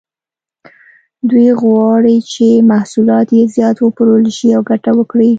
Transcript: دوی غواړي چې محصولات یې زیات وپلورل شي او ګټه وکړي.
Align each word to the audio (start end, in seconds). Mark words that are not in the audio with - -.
دوی 1.29 1.49
غواړي 1.61 2.17
چې 2.31 2.47
محصولات 2.71 3.27
یې 3.37 3.43
زیات 3.55 3.77
وپلورل 3.81 4.29
شي 4.37 4.49
او 4.55 4.61
ګټه 4.71 4.91
وکړي. 4.95 5.29